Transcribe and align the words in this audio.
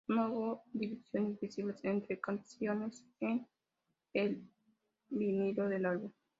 No 0.07 0.29
hubo 0.33 0.63
divisiones 0.73 1.39
visibles 1.39 1.79
entre 1.83 2.19
canciones 2.19 3.05
en 3.19 3.47
el 4.13 4.41
vinilo 5.11 5.69
del 5.69 5.85
álbum. 5.85 6.11